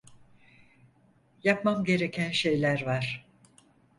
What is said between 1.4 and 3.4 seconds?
Yapmam gereken şeyler var.